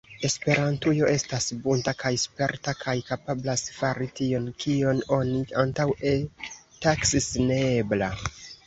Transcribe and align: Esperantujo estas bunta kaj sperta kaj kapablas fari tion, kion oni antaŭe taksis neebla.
Esperantujo 0.27 1.09
estas 1.17 1.45
bunta 1.65 1.93
kaj 1.99 2.13
sperta 2.23 2.75
kaj 2.81 2.97
kapablas 3.11 3.67
fari 3.77 4.09
tion, 4.21 4.51
kion 4.65 5.07
oni 5.21 5.41
antaŭe 5.67 6.19
taksis 6.89 7.33
neebla. 7.53 8.15